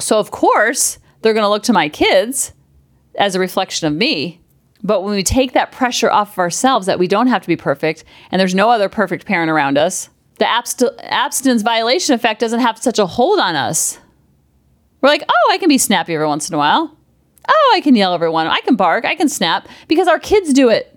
So, 0.01 0.19
of 0.19 0.31
course, 0.31 0.99
they're 1.23 1.35
going 1.35 1.45
to 1.45 1.51
look 1.51 1.63
to 1.65 1.73
my 1.73 1.89
kids 1.89 2.53
as 3.17 3.35
a 3.35 3.41
reflection 3.41 3.89
of 3.89 3.95
me 3.95 4.41
but 4.85 5.03
when 5.03 5.15
we 5.15 5.23
take 5.23 5.53
that 5.55 5.73
pressure 5.73 6.11
off 6.11 6.33
of 6.33 6.39
ourselves 6.39 6.87
that 6.87 6.99
we 6.99 7.09
don't 7.09 7.29
have 7.29 7.43
to 7.43 7.49
be 7.49 7.57
perfect 7.57 8.05
and 8.31 8.39
there's 8.39 8.55
no 8.55 8.69
other 8.69 8.91
perfect 8.91 9.25
parent 9.25 9.51
around 9.51 9.79
us, 9.79 10.11
the 10.39 10.45
abst- 10.45 10.97
abstinence 11.01 11.63
violation 11.63 12.15
effect 12.15 12.39
doesn't 12.39 12.61
have 12.61 12.79
such 12.79 12.99
a 12.99 13.07
hold 13.07 13.41
on 13.41 13.57
us. 13.57 13.99
We're 15.01 15.09
like, 15.09 15.25
oh, 15.27 15.53
I 15.53 15.59
can 15.59 15.71
be 15.71 15.79
snappy 15.79 16.15
every 16.15 16.27
once 16.27 16.49
in 16.49 16.55
a 16.55 16.59
while. 16.59 16.97
Oh, 17.49 17.73
I 17.75 17.81
can 17.81 17.97
yell 17.97 18.15
every 18.15 18.29
one. 18.29 18.47
I 18.47 18.61
can 18.61 18.77
bark. 18.77 19.05
I 19.05 19.15
can 19.15 19.29
snap 19.29 19.69
because 19.89 20.07
our 20.07 20.19
kids 20.19 20.53
do 20.53 20.69
it. 20.69 20.91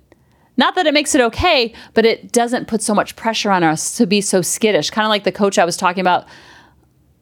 Not 0.58 0.76
that 0.76 0.88
it 0.88 0.94
makes 0.94 1.14
it 1.14 1.22
okay, 1.22 1.74
but 1.94 2.06
it 2.06 2.32
doesn't 2.32 2.68
put 2.68 2.82
so 2.82 2.94
much 2.94 3.16
pressure 3.16 3.52
on 3.52 3.64
us 3.64 3.96
to 3.98 4.08
be 4.08 4.22
so 4.22 4.42
skittish. 4.42 4.90
Kind 4.90 5.06
of 5.06 5.10
like 5.10 5.24
the 5.24 5.32
coach 5.32 5.58
I 5.58 5.66
was 5.66 5.78
talking 5.78 6.02
about 6.02 6.26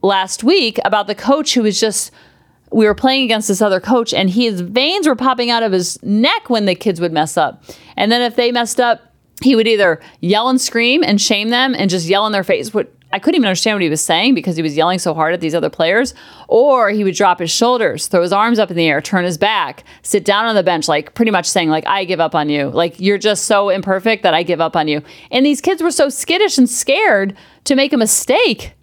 last 0.02 0.44
week 0.44 0.80
about 0.86 1.08
the 1.08 1.16
coach 1.16 1.54
who 1.54 1.64
was 1.64 1.80
just 1.80 2.12
we 2.76 2.86
were 2.86 2.94
playing 2.94 3.24
against 3.24 3.48
this 3.48 3.62
other 3.62 3.80
coach 3.80 4.14
and 4.14 4.30
his 4.30 4.60
veins 4.60 5.08
were 5.08 5.16
popping 5.16 5.50
out 5.50 5.64
of 5.64 5.72
his 5.72 5.98
neck 6.04 6.50
when 6.50 6.66
the 6.66 6.76
kids 6.76 7.00
would 7.00 7.14
mess 7.14 7.38
up. 7.38 7.64
And 7.96 8.12
then 8.12 8.22
if 8.22 8.36
they 8.36 8.52
messed 8.52 8.82
up, 8.82 9.14
he 9.42 9.56
would 9.56 9.66
either 9.66 10.02
yell 10.20 10.50
and 10.50 10.60
scream 10.60 11.02
and 11.02 11.22
shame 11.22 11.52
them 11.52 11.74
and 11.74 11.90
just 11.90 12.06
yell 12.06 12.26
in 12.26 12.34
their 12.34 12.44
face. 12.44 12.74
What 12.74 12.92
I 13.14 13.20
couldn't 13.20 13.36
even 13.36 13.48
understand 13.48 13.76
what 13.76 13.84
he 13.84 13.90
was 13.90 14.04
saying 14.04 14.36
because 14.36 14.58
he 14.58 14.62
was 14.62 14.76
yelling 14.76 15.00
so 15.00 15.14
hard 15.14 15.34
at 15.34 15.40
these 15.40 15.56
other 15.56 15.70
players. 15.70 16.14
Or 16.50 16.90
he 16.90 17.06
would 17.06 17.16
drop 17.16 17.40
his 17.40 17.50
shoulders, 17.50 18.10
throw 18.10 18.22
his 18.22 18.34
arms 18.34 18.60
up 18.60 18.70
in 18.70 18.76
the 18.76 18.88
air, 18.88 19.00
turn 19.00 19.24
his 19.24 19.38
back, 19.38 19.86
sit 20.02 20.26
down 20.26 20.44
on 20.44 20.54
the 20.54 20.64
bench, 20.64 20.90
like 20.90 21.14
pretty 21.14 21.32
much 21.32 21.46
saying, 21.46 21.70
like, 21.70 21.88
I 21.88 22.04
give 22.04 22.20
up 22.20 22.36
on 22.36 22.50
you. 22.50 22.72
Like 22.72 23.00
you're 23.00 23.18
just 23.18 23.46
so 23.46 23.70
imperfect 23.70 24.24
that 24.24 24.34
I 24.34 24.44
give 24.44 24.60
up 24.60 24.76
on 24.76 24.90
you. 24.90 25.02
And 25.32 25.46
these 25.46 25.62
kids 25.62 25.82
were 25.82 25.92
so 25.92 26.10
skittish 26.10 26.58
and 26.58 26.70
scared 26.70 27.38
to 27.64 27.76
make 27.76 27.94
a 27.94 27.98
mistake 27.98 28.74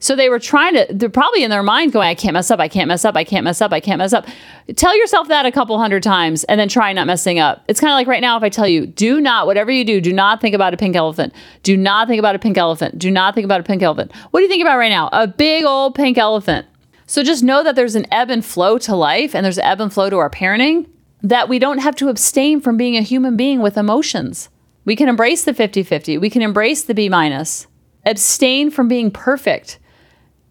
so 0.00 0.16
they 0.16 0.30
were 0.30 0.38
trying 0.38 0.74
to, 0.74 0.86
they're 0.90 1.10
probably 1.10 1.44
in 1.44 1.50
their 1.50 1.62
mind 1.62 1.92
going, 1.92 2.08
I 2.08 2.14
can't 2.14 2.32
mess 2.32 2.50
up, 2.50 2.58
I 2.58 2.68
can't 2.68 2.88
mess 2.88 3.04
up, 3.04 3.16
I 3.16 3.22
can't 3.22 3.44
mess 3.44 3.60
up, 3.60 3.70
I 3.70 3.80
can't 3.80 3.98
mess 3.98 4.14
up. 4.14 4.26
Tell 4.74 4.96
yourself 4.96 5.28
that 5.28 5.44
a 5.44 5.52
couple 5.52 5.78
hundred 5.78 6.02
times 6.02 6.42
and 6.44 6.58
then 6.58 6.70
try 6.70 6.90
not 6.94 7.06
messing 7.06 7.38
up. 7.38 7.62
It's 7.68 7.80
kind 7.80 7.92
of 7.92 7.96
like 7.96 8.06
right 8.06 8.22
now, 8.22 8.38
if 8.38 8.42
I 8.42 8.48
tell 8.48 8.66
you, 8.66 8.86
do 8.86 9.20
not, 9.20 9.46
whatever 9.46 9.70
you 9.70 9.84
do, 9.84 10.00
do 10.00 10.14
not 10.14 10.40
think 10.40 10.54
about 10.54 10.72
a 10.72 10.78
pink 10.78 10.96
elephant. 10.96 11.34
Do 11.62 11.76
not 11.76 12.08
think 12.08 12.18
about 12.18 12.34
a 12.34 12.38
pink 12.38 12.56
elephant. 12.56 12.98
Do 12.98 13.10
not 13.10 13.34
think 13.34 13.44
about 13.44 13.60
a 13.60 13.62
pink 13.62 13.82
elephant. 13.82 14.10
What 14.30 14.40
do 14.40 14.44
you 14.44 14.48
think 14.48 14.62
about 14.62 14.78
right 14.78 14.88
now? 14.88 15.10
A 15.12 15.26
big 15.26 15.64
old 15.64 15.94
pink 15.94 16.16
elephant. 16.16 16.66
So 17.06 17.22
just 17.22 17.42
know 17.42 17.62
that 17.62 17.76
there's 17.76 17.94
an 17.94 18.06
ebb 18.10 18.30
and 18.30 18.42
flow 18.42 18.78
to 18.78 18.96
life 18.96 19.34
and 19.34 19.44
there's 19.44 19.58
an 19.58 19.64
ebb 19.64 19.82
and 19.82 19.92
flow 19.92 20.08
to 20.08 20.16
our 20.16 20.30
parenting, 20.30 20.86
that 21.22 21.50
we 21.50 21.58
don't 21.58 21.78
have 21.78 21.96
to 21.96 22.08
abstain 22.08 22.62
from 22.62 22.78
being 22.78 22.96
a 22.96 23.02
human 23.02 23.36
being 23.36 23.60
with 23.60 23.76
emotions. 23.76 24.48
We 24.86 24.96
can 24.96 25.10
embrace 25.10 25.44
the 25.44 25.52
50 25.52 25.82
50, 25.82 26.16
we 26.16 26.30
can 26.30 26.40
embrace 26.40 26.84
the 26.84 26.94
B 26.94 27.10
minus, 27.10 27.66
abstain 28.06 28.70
from 28.70 28.88
being 28.88 29.10
perfect 29.10 29.78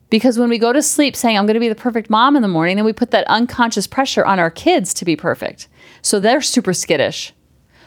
because 0.10 0.40
when 0.40 0.50
we 0.50 0.58
go 0.58 0.74
to 0.74 0.82
sleep 0.82 1.16
saying, 1.16 1.38
I'm 1.38 1.46
going 1.46 1.54
to 1.54 1.60
be 1.60 1.70
the 1.70 1.76
perfect 1.76 2.10
mom 2.10 2.36
in 2.36 2.42
the 2.42 2.48
morning, 2.48 2.78
then 2.78 2.86
we 2.86 2.94
put 2.94 3.12
that 3.12 3.28
unconscious 3.28 3.88
pressure 3.88 4.26
on 4.26 4.40
our 4.40 4.50
kids 4.50 4.94
to 4.96 5.06
be 5.06 5.16
perfect. 5.16 5.68
So 6.02 6.20
they're 6.20 6.42
super 6.42 6.74
skittish. 6.74 7.34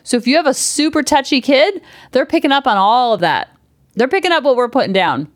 So 0.04 0.16
if 0.16 0.26
you 0.26 0.36
have 0.36 0.46
a 0.46 0.54
super 0.54 1.02
touchy 1.02 1.40
kid, 1.40 1.80
they're 2.12 2.26
picking 2.26 2.52
up 2.52 2.66
on 2.66 2.76
all 2.76 3.12
of 3.14 3.20
that. 3.20 3.48
They're 3.94 4.08
picking 4.08 4.32
up 4.32 4.44
what 4.44 4.56
we're 4.56 4.68
putting 4.68 4.92
down. 4.92 5.30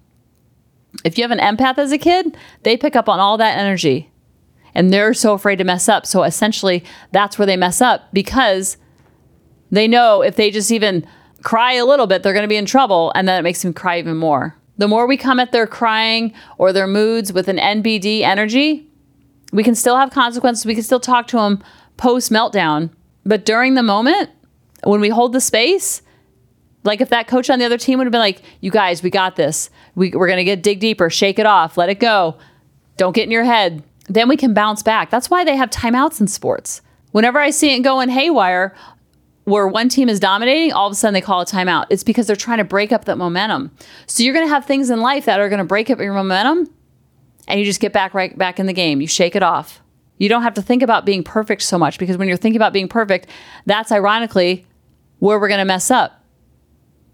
If 1.04 1.18
you 1.18 1.24
have 1.24 1.30
an 1.30 1.38
empath 1.38 1.78
as 1.78 1.92
a 1.92 1.98
kid, 1.98 2.36
they 2.62 2.76
pick 2.76 2.96
up 2.96 3.08
on 3.08 3.20
all 3.20 3.36
that 3.36 3.58
energy. 3.58 4.10
and 4.76 4.92
they're 4.92 5.14
so 5.14 5.32
afraid 5.32 5.56
to 5.56 5.64
mess 5.64 5.88
up. 5.88 6.04
So 6.04 6.22
essentially, 6.22 6.84
that's 7.10 7.38
where 7.38 7.46
they 7.46 7.56
mess 7.56 7.80
up 7.80 8.12
because 8.12 8.76
they 9.70 9.88
know 9.88 10.20
if 10.20 10.36
they 10.36 10.50
just 10.50 10.70
even 10.70 11.06
cry 11.42 11.72
a 11.72 11.86
little 11.86 12.06
bit, 12.06 12.22
they're 12.22 12.34
going 12.34 12.44
to 12.44 12.48
be 12.48 12.56
in 12.58 12.66
trouble, 12.66 13.10
and 13.14 13.26
then 13.26 13.40
it 13.40 13.42
makes 13.42 13.62
them 13.62 13.72
cry 13.72 13.98
even 13.98 14.18
more. 14.18 14.54
The 14.78 14.88
more 14.88 15.06
we 15.06 15.16
come 15.16 15.40
at 15.40 15.52
their 15.52 15.66
crying 15.66 16.32
or 16.58 16.72
their 16.72 16.86
moods 16.86 17.32
with 17.32 17.48
an 17.48 17.56
NBD 17.56 18.20
energy, 18.20 18.86
we 19.52 19.62
can 19.62 19.74
still 19.74 19.96
have 19.96 20.10
consequences. 20.10 20.66
We 20.66 20.74
can 20.74 20.82
still 20.82 21.00
talk 21.00 21.26
to 21.28 21.36
them 21.36 21.62
post 21.96 22.30
meltdown. 22.30 22.90
But 23.24 23.44
during 23.44 23.74
the 23.74 23.82
moment, 23.82 24.30
when 24.84 25.00
we 25.00 25.08
hold 25.08 25.32
the 25.32 25.40
space, 25.40 26.02
like 26.84 27.00
if 27.00 27.08
that 27.08 27.26
coach 27.26 27.50
on 27.50 27.58
the 27.58 27.64
other 27.64 27.78
team 27.78 27.98
would 27.98 28.06
have 28.06 28.12
been 28.12 28.20
like, 28.20 28.42
you 28.60 28.70
guys, 28.70 29.02
we 29.02 29.10
got 29.10 29.36
this. 29.36 29.70
We, 29.94 30.10
we're 30.10 30.28
going 30.28 30.38
to 30.38 30.44
get 30.44 30.62
dig 30.62 30.78
deeper, 30.80 31.10
shake 31.10 31.38
it 31.38 31.46
off, 31.46 31.76
let 31.76 31.88
it 31.88 31.98
go. 31.98 32.36
Don't 32.96 33.14
get 33.14 33.24
in 33.24 33.30
your 33.30 33.44
head. 33.44 33.82
Then 34.08 34.28
we 34.28 34.36
can 34.36 34.54
bounce 34.54 34.82
back. 34.82 35.10
That's 35.10 35.28
why 35.28 35.44
they 35.44 35.56
have 35.56 35.70
timeouts 35.70 36.20
in 36.20 36.28
sports. 36.28 36.80
Whenever 37.10 37.40
I 37.40 37.50
see 37.50 37.74
it 37.74 37.80
going 37.80 38.08
haywire, 38.08 38.74
where 39.46 39.68
one 39.68 39.88
team 39.88 40.08
is 40.08 40.18
dominating, 40.18 40.72
all 40.72 40.88
of 40.88 40.92
a 40.92 40.96
sudden 40.96 41.14
they 41.14 41.20
call 41.20 41.40
a 41.40 41.46
timeout. 41.46 41.86
It's 41.88 42.02
because 42.02 42.26
they're 42.26 42.34
trying 42.34 42.58
to 42.58 42.64
break 42.64 42.90
up 42.90 43.04
that 43.04 43.16
momentum. 43.16 43.70
So 44.06 44.24
you're 44.24 44.34
going 44.34 44.44
to 44.44 44.52
have 44.52 44.66
things 44.66 44.90
in 44.90 45.00
life 45.00 45.24
that 45.26 45.38
are 45.38 45.48
going 45.48 45.60
to 45.60 45.64
break 45.64 45.88
up 45.88 46.00
your 46.00 46.14
momentum, 46.14 46.68
and 47.46 47.60
you 47.60 47.64
just 47.64 47.80
get 47.80 47.92
back 47.92 48.12
right 48.12 48.36
back 48.36 48.58
in 48.58 48.66
the 48.66 48.72
game. 48.72 49.00
You 49.00 49.06
shake 49.06 49.36
it 49.36 49.44
off. 49.44 49.80
You 50.18 50.28
don't 50.28 50.42
have 50.42 50.54
to 50.54 50.62
think 50.62 50.82
about 50.82 51.06
being 51.06 51.22
perfect 51.22 51.62
so 51.62 51.78
much 51.78 51.98
because 51.98 52.16
when 52.16 52.26
you're 52.26 52.36
thinking 52.36 52.58
about 52.58 52.72
being 52.72 52.88
perfect, 52.88 53.28
that's 53.66 53.92
ironically 53.92 54.66
where 55.20 55.38
we're 55.38 55.48
going 55.48 55.58
to 55.58 55.64
mess 55.64 55.90
up 55.90 56.24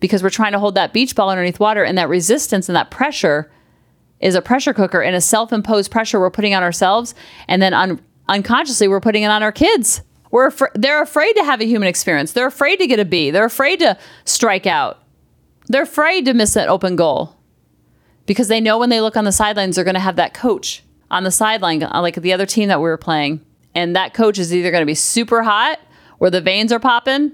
because 0.00 0.22
we're 0.22 0.30
trying 0.30 0.52
to 0.52 0.58
hold 0.58 0.74
that 0.76 0.94
beach 0.94 1.14
ball 1.14 1.28
underneath 1.28 1.60
water 1.60 1.84
and 1.84 1.98
that 1.98 2.08
resistance 2.08 2.68
and 2.68 2.76
that 2.76 2.90
pressure 2.90 3.52
is 4.20 4.34
a 4.34 4.40
pressure 4.40 4.72
cooker 4.72 5.02
and 5.02 5.14
a 5.14 5.20
self-imposed 5.20 5.90
pressure 5.90 6.18
we're 6.18 6.30
putting 6.30 6.54
on 6.54 6.62
ourselves 6.62 7.14
and 7.46 7.60
then 7.60 7.74
un- 7.74 8.00
unconsciously 8.28 8.88
we're 8.88 9.00
putting 9.00 9.22
it 9.22 9.30
on 9.30 9.42
our 9.42 9.52
kids. 9.52 10.00
We're 10.32 10.48
af- 10.48 10.72
they're 10.74 11.02
afraid 11.02 11.34
to 11.34 11.44
have 11.44 11.60
a 11.60 11.66
human 11.66 11.88
experience. 11.88 12.32
They're 12.32 12.48
afraid 12.48 12.78
to 12.78 12.88
get 12.88 12.98
a 12.98 13.04
B. 13.04 13.30
They're 13.30 13.44
afraid 13.44 13.78
to 13.78 13.96
strike 14.24 14.66
out. 14.66 14.98
They're 15.68 15.84
afraid 15.84 16.24
to 16.24 16.34
miss 16.34 16.54
that 16.54 16.68
open 16.68 16.96
goal 16.96 17.36
because 18.26 18.48
they 18.48 18.60
know 18.60 18.78
when 18.78 18.90
they 18.90 19.00
look 19.00 19.16
on 19.16 19.24
the 19.24 19.32
sidelines 19.32 19.76
they're 19.76 19.84
going 19.84 19.94
to 19.94 20.00
have 20.00 20.16
that 20.16 20.34
coach 20.34 20.82
on 21.10 21.22
the 21.22 21.30
sideline 21.30 21.82
uh, 21.82 22.00
like 22.00 22.16
the 22.16 22.32
other 22.32 22.46
team 22.46 22.68
that 22.68 22.78
we 22.78 22.84
were 22.84 22.96
playing 22.96 23.44
and 23.74 23.94
that 23.94 24.14
coach 24.14 24.38
is 24.38 24.54
either 24.54 24.70
going 24.70 24.82
to 24.82 24.86
be 24.86 24.94
super 24.94 25.42
hot 25.42 25.78
where 26.18 26.30
the 26.30 26.40
veins 26.40 26.72
are 26.72 26.80
popping 26.80 27.32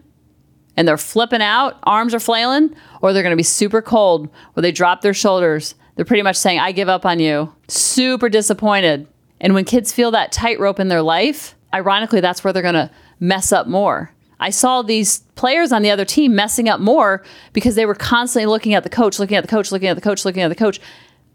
and 0.76 0.86
they're 0.86 0.96
flipping 0.96 1.42
out, 1.42 1.76
arms 1.82 2.14
are 2.14 2.20
flailing, 2.20 2.74
or 3.02 3.12
they're 3.12 3.24
going 3.24 3.32
to 3.32 3.36
be 3.36 3.42
super 3.42 3.82
cold 3.82 4.28
where 4.52 4.62
they 4.62 4.70
drop 4.70 5.00
their 5.00 5.12
shoulders. 5.12 5.74
They're 5.96 6.04
pretty 6.04 6.22
much 6.22 6.36
saying, 6.36 6.60
I 6.60 6.70
give 6.70 6.88
up 6.88 7.04
on 7.04 7.18
you. 7.18 7.52
Super 7.66 8.28
disappointed. 8.28 9.08
And 9.40 9.54
when 9.54 9.64
kids 9.64 9.92
feel 9.92 10.12
that 10.12 10.30
tightrope 10.30 10.78
in 10.78 10.86
their 10.86 11.02
life, 11.02 11.56
ironically, 11.72 12.20
that's 12.20 12.42
where 12.44 12.52
they're 12.52 12.62
going 12.62 12.74
to 12.74 12.90
mess 13.20 13.52
up 13.52 13.66
more. 13.66 14.12
I 14.40 14.50
saw 14.50 14.82
these 14.82 15.20
players 15.34 15.72
on 15.72 15.82
the 15.82 15.90
other 15.90 16.04
team 16.04 16.34
messing 16.34 16.68
up 16.68 16.80
more 16.80 17.24
because 17.52 17.74
they 17.74 17.86
were 17.86 17.94
constantly 17.94 18.46
looking 18.46 18.74
at 18.74 18.84
the 18.84 18.90
coach, 18.90 19.18
looking 19.18 19.36
at 19.36 19.42
the 19.42 19.48
coach, 19.48 19.72
looking 19.72 19.88
at 19.88 19.94
the 19.94 20.00
coach, 20.00 20.24
looking 20.24 20.42
at 20.42 20.48
the 20.48 20.54
coach 20.54 20.80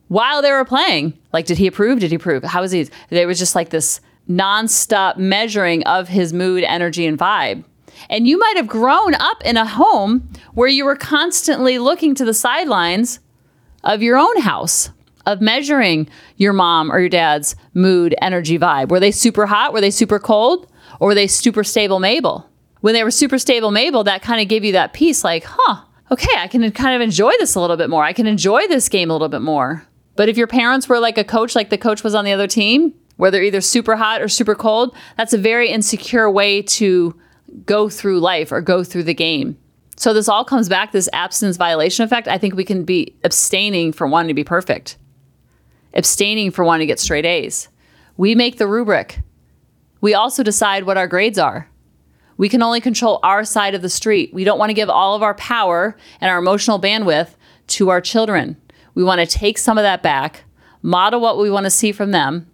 while 0.08 0.42
they 0.42 0.52
were 0.52 0.66
playing. 0.66 1.18
Like, 1.34 1.46
did 1.46 1.58
he 1.58 1.68
approve? 1.68 2.00
Did 2.00 2.12
he 2.12 2.16
approve? 2.16 2.44
How 2.44 2.62
was 2.62 2.72
he? 2.72 2.88
There 3.10 3.28
was 3.28 3.40
just 3.40 3.56
like 3.56 3.70
this 3.70 4.00
nonstop 4.30 5.18
measuring 5.18 5.84
of 5.84 6.08
his 6.08 6.32
mood, 6.32 6.64
energy, 6.64 7.06
and 7.06 7.18
vibe. 7.18 7.66
And 8.10 8.28
you 8.28 8.38
might 8.38 8.58
have 8.58 8.68
grown 8.68 9.16
up 9.16 9.42
in 9.44 9.58
a 9.58 9.66
home 9.66 10.30
where 10.54 10.68
you 10.68 10.86
were 10.86 10.96
constantly 10.96 11.78
looking 11.78 12.16
to 12.16 12.26
the 12.26 12.34
sidelines 12.34 13.20
of 13.84 14.02
your 14.02 14.18
own 14.18 14.42
house, 14.42 14.90
of 15.26 15.42
measuring 15.42 16.10
your 16.38 16.54
mom 16.54 16.92
or 16.92 17.00
your 17.00 17.10
dad's 17.10 17.56
mood, 17.74 18.16
energy, 18.22 18.58
vibe. 18.60 18.90
Were 18.90 19.00
they 19.00 19.12
super 19.12 19.46
hot? 19.46 19.74
Were 19.74 19.82
they 19.82 19.92
super 19.92 20.20
cold? 20.20 20.72
Or 21.00 21.10
were 21.10 21.16
they 21.16 21.28
super 21.28 21.64
stable 21.64 22.00
Mabel? 22.00 22.50
When 22.82 22.94
they 22.94 23.04
were 23.04 23.12
super 23.12 23.38
stable 23.38 23.72
Mabel, 23.72 24.04
that 24.04 24.22
kind 24.22 24.42
of 24.42 24.48
gave 24.48 24.64
you 24.64 24.74
that 24.74 24.94
peace 24.94 25.24
like, 25.24 25.46
huh, 25.48 25.84
okay, 26.12 26.38
I 26.38 26.48
can 26.48 26.70
kind 26.72 26.96
of 26.96 27.02
enjoy 27.02 27.32
this 27.40 27.56
a 27.56 27.62
little 27.62 27.78
bit 27.78 27.90
more. 27.90 28.04
I 28.04 28.14
can 28.14 28.28
enjoy 28.28 28.68
this 28.68 28.90
game 28.90 29.10
a 29.10 29.14
little 29.14 29.30
bit 29.30 29.42
more. 29.42 29.88
But 30.16 30.30
if 30.30 30.38
your 30.38 30.48
parents 30.48 30.88
were 30.88 31.00
like 31.00 31.18
a 31.18 31.24
coach, 31.24 31.56
like 31.56 31.70
the 31.70 31.78
coach 31.78 32.04
was 32.04 32.14
on 32.14 32.26
the 32.26 32.34
other 32.34 32.48
team, 32.48 32.94
where 33.18 33.32
they're 33.32 33.44
either 33.44 33.62
super 33.62 33.96
hot 33.96 34.22
or 34.22 34.28
super 34.28 34.56
cold, 34.56 34.96
that's 35.18 35.34
a 35.34 35.38
very 35.38 35.70
insecure 35.70 36.30
way 36.30 36.62
to 36.62 37.20
go 37.66 37.90
through 37.90 38.20
life 38.20 38.52
or 38.52 38.62
go 38.62 38.84
through 38.84 39.04
the 39.04 39.14
game. 39.14 39.58
So 39.96 40.14
this 40.14 40.28
all 40.28 40.44
comes 40.44 40.70
back 40.70 40.92
this 40.92 41.10
absence 41.14 41.56
violation 41.58 42.04
effect. 42.04 42.28
I 42.28 42.38
think 42.38 42.56
we 42.56 42.66
can 42.66 42.84
be 42.84 43.16
abstaining 43.24 43.94
from 43.94 44.12
wanting 44.12 44.30
to 44.30 44.34
be 44.34 44.44
perfect. 44.44 44.98
Abstaining 45.94 46.52
from 46.52 46.66
wanting 46.66 46.88
to 46.88 46.92
get 46.92 47.00
straight 47.00 47.26
A's. 47.26 47.70
We 48.18 48.36
make 48.36 48.58
the 48.58 48.68
rubric. 48.68 49.20
We 50.02 50.14
also 50.14 50.44
decide 50.44 50.84
what 50.84 50.98
our 50.98 51.08
grades 51.08 51.40
are. 51.40 51.70
We 52.38 52.50
can 52.50 52.64
only 52.64 52.82
control 52.82 53.20
our 53.24 53.44
side 53.44 53.76
of 53.76 53.82
the 53.82 53.90
street. 53.90 54.34
We 54.34 54.44
don't 54.44 54.60
want 54.60 54.70
to 54.70 54.76
give 54.76 54.90
all 54.90 55.16
of 55.16 55.24
our 55.24 55.36
power 55.36 55.96
and 56.20 56.30
our 56.30 56.40
emotional 56.40 56.80
bandwidth 56.80 57.36
to 57.68 57.90
our 57.90 58.02
children. 58.02 58.58
We 58.96 59.04
want 59.04 59.22
to 59.22 59.28
take 59.28 59.58
some 59.58 59.78
of 59.78 59.84
that 59.84 60.04
back, 60.04 60.44
model 60.82 61.22
what 61.22 61.38
we 61.38 61.50
want 61.50 61.66
to 61.66 61.70
see 61.70 61.92
from 61.92 62.12
them. 62.12 62.50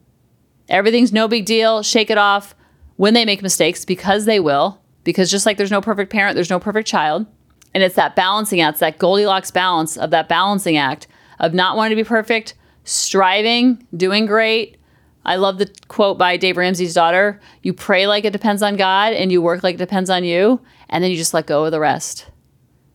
Everything's 0.67 1.13
no 1.13 1.27
big 1.27 1.45
deal, 1.45 1.81
shake 1.81 2.09
it 2.09 2.17
off 2.17 2.55
when 2.97 3.13
they 3.13 3.25
make 3.25 3.41
mistakes 3.41 3.85
because 3.85 4.25
they 4.25 4.39
will 4.39 4.79
because 5.03 5.31
just 5.31 5.45
like 5.45 5.57
there's 5.57 5.71
no 5.71 5.81
perfect 5.81 6.11
parent, 6.11 6.35
there's 6.35 6.49
no 6.49 6.59
perfect 6.59 6.87
child. 6.87 7.25
And 7.73 7.83
it's 7.83 7.95
that 7.95 8.15
balancing 8.15 8.61
act, 8.61 8.75
it's 8.75 8.79
that 8.81 8.99
Goldilocks 8.99 9.51
balance 9.51 9.97
of 9.97 10.11
that 10.11 10.27
balancing 10.27 10.77
act 10.77 11.07
of 11.39 11.53
not 11.53 11.77
wanting 11.77 11.97
to 11.97 12.03
be 12.03 12.07
perfect, 12.07 12.53
striving, 12.83 13.85
doing 13.95 14.25
great. 14.25 14.77
I 15.25 15.35
love 15.35 15.57
the 15.57 15.71
quote 15.87 16.17
by 16.17 16.37
Dave 16.37 16.57
Ramsey's 16.57 16.93
daughter 16.93 17.39
You 17.61 17.73
pray 17.73 18.07
like 18.07 18.25
it 18.25 18.33
depends 18.33 18.61
on 18.61 18.77
God, 18.77 19.13
and 19.13 19.31
you 19.31 19.41
work 19.41 19.63
like 19.63 19.75
it 19.75 19.79
depends 19.79 20.09
on 20.09 20.23
you, 20.23 20.61
and 20.89 21.03
then 21.03 21.11
you 21.11 21.17
just 21.17 21.33
let 21.33 21.47
go 21.47 21.65
of 21.65 21.71
the 21.71 21.79
rest. 21.79 22.27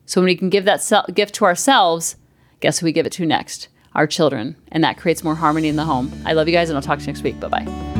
So 0.05 0.21
when 0.21 0.25
we 0.25 0.35
can 0.35 0.49
give 0.49 0.65
that 0.65 0.83
gift 1.13 1.35
to 1.35 1.45
ourselves, 1.45 2.15
guess 2.59 2.79
who 2.79 2.85
we 2.85 2.91
give 2.91 3.05
it 3.05 3.11
to 3.13 3.25
next? 3.25 3.69
Our 3.93 4.07
children. 4.07 4.55
And 4.71 4.83
that 4.83 4.97
creates 4.97 5.23
more 5.23 5.35
harmony 5.35 5.69
in 5.69 5.77
the 5.77 5.85
home. 5.85 6.11
I 6.25 6.33
love 6.33 6.47
you 6.47 6.53
guys, 6.53 6.69
and 6.69 6.77
I'll 6.77 6.83
talk 6.83 6.99
to 6.99 7.05
you 7.05 7.07
next 7.07 7.23
week. 7.23 7.39
Bye 7.39 7.47
bye. 7.47 7.95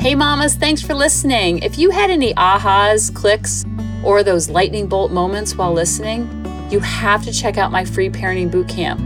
Hey, 0.00 0.14
mamas, 0.14 0.54
thanks 0.54 0.80
for 0.82 0.94
listening. 0.94 1.58
If 1.58 1.78
you 1.78 1.90
had 1.90 2.10
any 2.10 2.32
ahas, 2.34 3.12
clicks, 3.12 3.64
or 4.04 4.22
those 4.22 4.48
lightning 4.48 4.86
bolt 4.86 5.10
moments 5.10 5.56
while 5.56 5.72
listening, 5.72 6.30
you 6.70 6.78
have 6.80 7.24
to 7.24 7.32
check 7.32 7.58
out 7.58 7.72
my 7.72 7.84
free 7.84 8.08
parenting 8.08 8.50
bootcamp, 8.50 9.05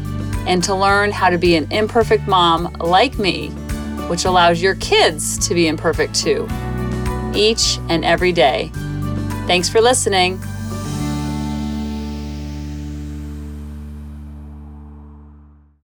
and 0.47 0.63
to 0.63 0.75
learn 0.75 1.11
how 1.11 1.29
to 1.29 1.37
be 1.37 1.55
an 1.55 1.71
imperfect 1.71 2.27
mom 2.27 2.71
like 2.79 3.17
me, 3.17 3.49
which 4.09 4.25
allows 4.25 4.61
your 4.61 4.75
kids 4.75 5.37
to 5.47 5.53
be 5.53 5.67
imperfect 5.67 6.15
too, 6.15 6.47
each 7.33 7.79
and 7.89 8.03
every 8.03 8.31
day. 8.31 8.71
Thanks 9.47 9.69
for 9.69 9.81
listening. 9.81 10.41